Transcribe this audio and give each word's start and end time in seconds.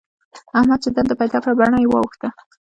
احمد 0.57 0.79
چې 0.83 0.89
دنده 0.95 1.15
پيدا 1.21 1.37
کړه؛ 1.43 1.53
بڼه 1.59 1.77
يې 1.83 1.87
واوښته. 1.89 2.27